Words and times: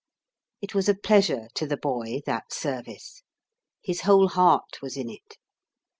It 0.63 0.73
was 0.73 0.89
a 0.89 0.95
pleasure 0.95 1.47
to 1.53 1.67
the 1.67 1.77
boy, 1.77 2.23
that 2.25 2.51
service. 2.51 3.21
His 3.83 4.01
whole 4.01 4.29
heart 4.29 4.81
was 4.81 4.97
in 4.97 5.11
it. 5.11 5.37